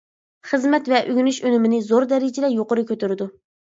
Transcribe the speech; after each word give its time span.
خىزمەت 0.51 0.89
ۋە 0.93 1.03
ئۆگىنىش 1.03 1.43
ئۈنۈمىنى 1.45 1.85
زور 1.93 2.11
دەرىجىدە 2.17 2.55
يۇقىرى 2.59 2.91
كۆتۈرىدۇ. 2.93 3.35